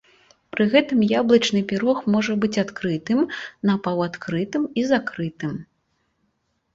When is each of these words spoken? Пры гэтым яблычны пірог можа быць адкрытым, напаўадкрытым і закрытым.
Пры 0.53 0.65
гэтым 0.73 0.99
яблычны 1.17 1.59
пірог 1.71 1.99
можа 2.15 2.33
быць 2.45 2.57
адкрытым, 2.63 3.19
напаўадкрытым 3.71 4.63
і 4.81 4.87
закрытым. 4.93 5.53